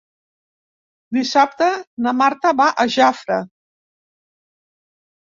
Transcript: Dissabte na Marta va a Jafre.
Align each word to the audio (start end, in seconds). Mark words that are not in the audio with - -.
Dissabte 1.17 1.67
na 2.05 2.13
Marta 2.21 2.53
va 2.63 2.67
a 2.85 2.87
Jafre. 2.95 3.37